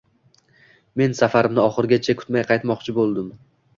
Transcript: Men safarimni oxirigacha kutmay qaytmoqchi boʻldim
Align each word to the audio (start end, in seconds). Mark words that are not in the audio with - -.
Men 1.01 1.13
safarimni 1.19 1.63
oxirigacha 1.65 2.17
kutmay 2.23 2.47
qaytmoqchi 2.53 2.97
boʻldim 2.97 3.29